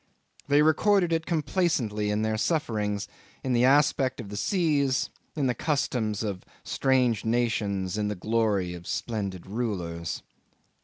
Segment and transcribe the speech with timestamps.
[0.47, 3.07] They recorded it complacently in their sufferings,
[3.43, 8.73] in the aspect of the seas, in the customs of strange nations, in the glory
[8.73, 10.23] of splendid rulers.